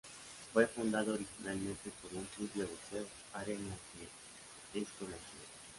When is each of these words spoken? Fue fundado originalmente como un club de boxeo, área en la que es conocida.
Fue 0.51 0.65
fundado 0.65 1.13
originalmente 1.13 1.91
como 2.01 2.21
un 2.21 2.25
club 2.35 2.51
de 2.53 2.65
boxeo, 2.65 3.05
área 3.35 3.53
en 3.53 3.69
la 3.69 3.75
que 4.73 4.79
es 4.81 4.87
conocida. 4.97 5.21